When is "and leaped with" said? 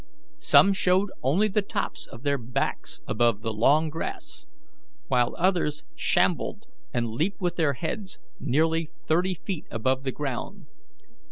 6.91-7.55